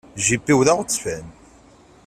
Jip-iw 0.25 0.59
d 0.65 0.67
aɣezfan. 0.73 1.25